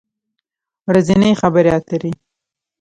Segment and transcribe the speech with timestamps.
[0.89, 2.11] ورځنۍ خبری اتری